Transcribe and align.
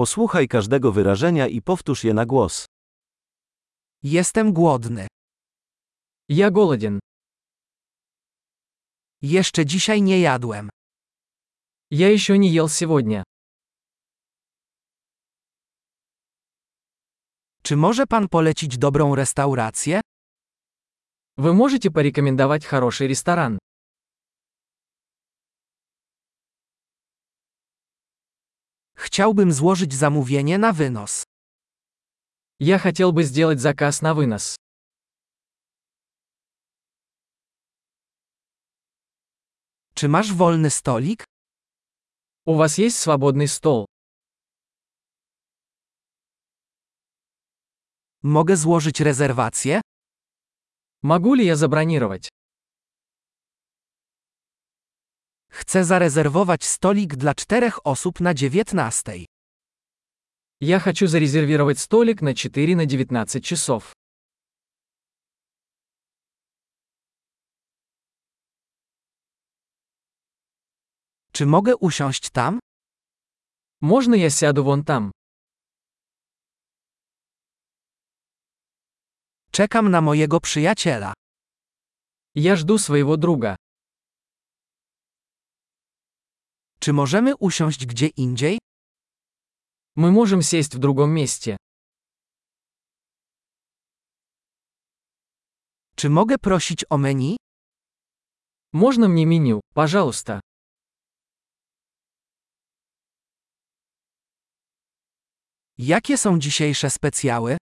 Posłuchaj 0.00 0.47
każdego 0.47 0.91
wyrażenia 0.91 1.47
i 1.47 1.61
powtórz 1.61 2.03
je 2.03 2.13
na 2.13 2.25
głos. 2.25 2.65
Jestem 4.03 4.53
głodny. 4.53 5.07
Я 6.29 6.51
голоден. 6.51 6.99
Jeszcze 9.21 9.65
dzisiaj 9.65 10.01
nie 10.01 10.19
jadłem. 10.19 10.69
Я 11.91 12.09
еще 12.09 12.37
не 12.37 12.49
ел 12.57 12.69
сегодня. 12.69 13.23
Czy 17.63 17.75
może 17.75 18.07
pan 18.07 18.27
polecić 18.29 18.77
dobrą 18.77 19.15
restaurację? 19.15 20.01
Вы 21.37 21.53
можете 21.53 21.91
порекомендовать 21.91 22.65
хороший 22.65 23.07
ресторан? 23.07 23.59
Chciałbym 29.10 29.52
złożyć 29.52 29.94
zamówienie 29.94 30.58
na 30.58 30.72
wynos. 30.72 31.24
Я 32.60 32.78
хотел 32.78 33.12
бы 33.12 33.22
сделать 33.24 33.60
заказ 33.60 34.02
на 34.02 34.14
вынос. 34.14 34.56
Czy 39.94 40.08
masz 40.08 40.32
wolny 40.32 40.70
stolik? 40.70 41.24
У 42.46 42.54
вас 42.54 42.78
есть 42.78 42.98
свободный 42.98 43.48
стол? 43.48 43.86
Mogę 48.22 48.56
złożyć 48.56 49.00
rezerwację? 49.00 49.80
Могу 51.02 51.34
ли 51.34 51.44
я 51.44 51.56
забронировать? 51.56 52.28
Chcę 55.50 55.84
zarezerwować 55.84 56.64
stolik 56.64 57.16
dla 57.16 57.34
czterech 57.34 57.86
osób 57.86 58.20
na 58.20 58.34
19. 58.34 59.12
Я 60.60 60.80
хочу 60.80 61.06
зарезервировать 61.06 61.78
столик 61.78 62.22
на 62.22 62.34
4 62.34 62.76
на 62.76 62.86
19 62.86 63.40
часов. 63.40 63.92
Czy 71.32 71.46
mogę 71.46 71.76
usiąść 71.76 72.30
tam? 72.30 72.58
Можно 73.80 74.14
я 74.14 74.30
сяду 74.30 74.64
вон 74.64 74.84
там? 74.84 75.10
Czekam 79.50 79.90
na 79.90 80.00
mojego 80.00 80.40
przyjaciela. 80.40 81.14
Я 82.34 82.56
жду 82.56 82.78
своего 82.78 83.16
друга. 83.16 83.56
Czy 86.80 86.92
możemy 86.92 87.36
usiąść 87.36 87.86
gdzie 87.86 88.06
indziej? 88.06 88.58
Мы 89.96 90.10
можем 90.12 90.42
сесть 90.42 90.74
в 90.74 90.78
другом 90.78 91.10
месте. 91.14 91.56
Czy 95.96 96.10
mogę 96.10 96.38
prosić 96.38 96.84
o 96.90 96.98
menu? 96.98 97.36
Можно 98.72 99.08
мне 99.08 99.26
меню, 99.26 99.60
пожалуйста? 99.74 100.40
Jakie 105.78 106.18
są 106.18 106.38
dzisiejsze 106.38 106.90
specjały? 106.90 107.56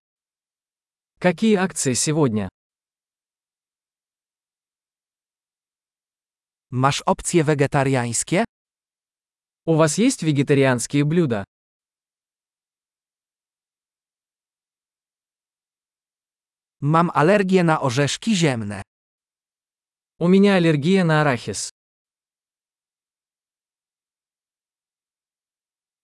Какие 1.19 1.57
акции 1.61 1.95
сегодня? 1.95 2.49
Masz 6.71 7.03
opcje 7.07 7.45
wegetariańskie? 7.45 8.45
У 9.66 9.76
вас 9.76 9.98
есть 9.98 10.24
вегетарианские 10.24 11.04
блюда? 11.04 11.44
Mam 16.82 17.10
alergię 17.14 17.64
na 17.64 17.82
orzeszki 17.82 18.36
ziemne. 18.36 18.82
У 20.20 20.28
меня 20.28 20.56
аллергия 20.56 21.04
на 21.04 21.22
арахис. 21.22 21.70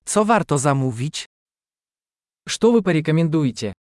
Co 0.06 0.26
warto 0.26 0.58
zamówić? 0.58 1.26
Что 2.48 2.72
вы 2.72 2.84
порекомендуете? 2.84 3.74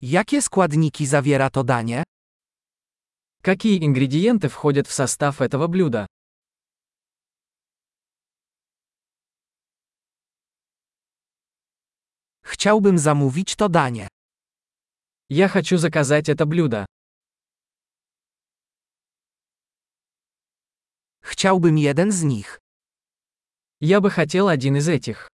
Jakie 0.00 0.42
składniki 0.42 1.06
zawiera 1.06 1.50
to 1.50 1.64
danie? 1.64 2.02
Какие 3.42 3.84
ингредиенты 3.84 4.48
входят 4.48 4.86
в 4.86 4.92
состав 4.92 5.40
этого 5.40 5.66
блюда? 5.66 6.06
Chciałbym 12.62 12.98
zamówić 12.98 13.56
to 13.56 13.68
danie. 13.68 14.08
Я 15.30 15.48
хочу 15.48 15.78
заказать 15.78 16.28
это 16.28 16.46
блюдо. 16.46 16.84
Chciałbym 21.22 21.78
jeden 21.78 22.12
z 22.12 22.22
nich. 22.22 22.58
Я 23.80 24.00
бы 24.00 24.10
хотел 24.10 24.48
один 24.48 24.76
из 24.76 24.88
этих. 24.88 25.28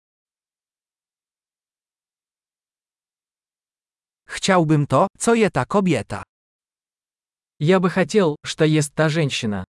Chciałbym 4.26 4.86
to, 4.86 5.06
co 5.18 5.34
je 5.34 5.50
ta 5.50 5.64
kobieta. 5.64 6.22
Я 7.58 7.80
бы 7.80 7.88
хотел, 7.90 8.36
что 8.46 8.64
ест 8.64 8.94
та 8.94 9.08
женщина. 9.08 9.64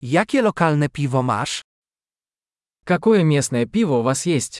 Jakie 0.00 0.42
lokalne 0.42 0.88
piwo 0.88 1.22
masz? 1.22 1.73
Какое 2.83 3.23
местное 3.23 3.65
пиво 3.65 3.99
у 3.99 4.01
вас 4.01 4.25
есть? 4.25 4.59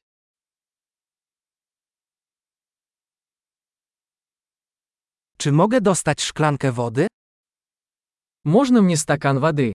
Czy 5.38 5.52
mogę 5.52 5.82
dostać 5.82 6.22
szklankę 6.22 6.72
wody? 6.72 7.08
Можно 8.46 8.82
мне 8.82 8.98
стакан 8.98 9.40
воды? 9.40 9.72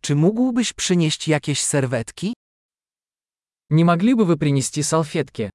Czy 0.00 0.14
mógłbyś 0.14 0.72
przynieść 0.72 1.28
jakieś 1.28 1.64
serwetki? 1.64 2.34
Не 3.70 3.84
могли 3.84 4.14
бы 4.14 4.24
вы 4.24 4.36
принести 4.36 4.82
салфетки? 4.82 5.50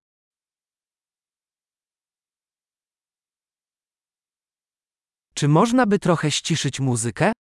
Czy 5.33 5.47
można 5.47 5.85
by 5.85 5.99
trochę 5.99 6.31
ściszyć 6.31 6.79
muzykę? 6.79 7.31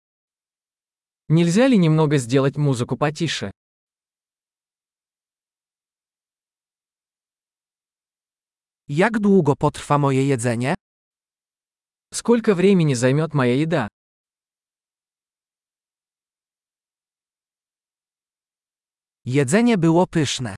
Нельзя 1.30 1.68
ли 1.68 1.78
немного 1.78 2.18
сделать 2.18 2.58
музыку 2.58 2.98
потише? 2.98 3.52
Jak 8.88 9.20
długo 9.20 9.56
potrwa 9.56 9.98
moje 9.98 10.28
jedzenie? 10.28 10.76
Сколько 12.14 12.54
времени 12.56 12.94
займет 12.94 13.34
моя 13.34 13.56
еда? 13.56 13.88
Jedzenie 19.26 19.78
było 19.78 20.08
pyszne. 20.08 20.56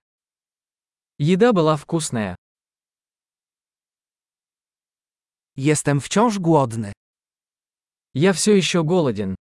Еда 1.19 1.53
была 1.53 1.77
вкусная. 1.77 2.35
Jestem 5.55 6.01
wciąż 6.01 6.39
głodny. 6.39 6.91
Я 8.13 8.33
все 8.33 8.57
еще 8.57 8.83
голоден. 8.83 9.35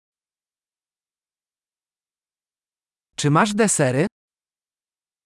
Czy 3.15 3.29
masz 3.29 3.53
desery? 3.53 4.07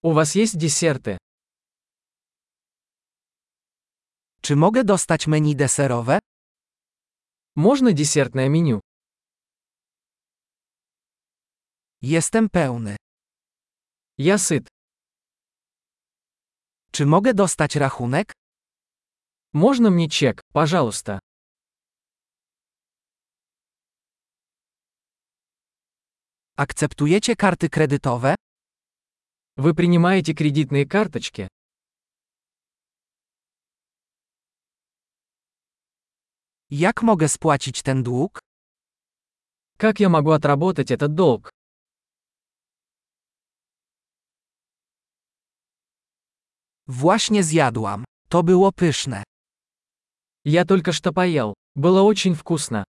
У 0.03 0.13
вас 0.13 0.35
есть 0.35 0.57
десерты? 0.57 1.17
Czy 4.41 4.55
mogę 4.55 4.83
dostać 4.83 5.27
menu 5.27 5.55
deserowe? 5.55 6.19
Можно 7.55 7.93
десертное 7.93 8.49
меню? 8.49 8.79
Jestem 12.01 12.49
pełny. 12.49 12.95
Я 14.17 14.37
сыт. 14.37 14.67
Czy 16.91 17.05
mogę 17.05 17.33
dostać 17.33 17.75
rachunek? 17.75 18.33
Можно 19.53 19.89
мне 19.91 20.09
чек, 20.09 20.41
пожалуйста? 20.53 21.19
Akceptujecie 26.58 27.36
karty 27.36 27.68
kredytowe? 27.68 28.34
Вы 29.56 29.74
принимаете 29.74 30.32
кредитные 30.34 30.86
карточки? 30.86 31.48
Jak 36.70 37.02
mogę 37.02 37.28
spłacić 37.28 37.82
ten 37.82 38.02
dług? 38.02 38.40
Как 39.78 40.00
я 40.00 40.08
могу 40.08 40.30
отработать 40.30 40.90
этот 40.90 41.14
долг? 41.14 41.50
Właśnie 46.88 47.42
zjadłam. 47.42 48.04
To 48.28 48.42
było 48.42 48.72
pyszne. 48.72 49.22
Я 50.44 50.64
только 50.64 50.92
что 50.92 51.12
поел. 51.12 51.54
Было 51.74 52.02
очень 52.02 52.34
вкусно. 52.34 52.84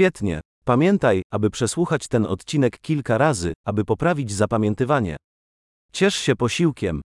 Świetnie. 0.00 0.40
Pamiętaj, 0.64 1.22
aby 1.32 1.50
przesłuchać 1.50 2.08
ten 2.08 2.26
odcinek 2.26 2.78
kilka 2.78 3.18
razy, 3.18 3.52
aby 3.66 3.84
poprawić 3.84 4.32
zapamiętywanie. 4.32 5.16
Ciesz 5.92 6.14
się 6.14 6.36
posiłkiem. 6.36 7.00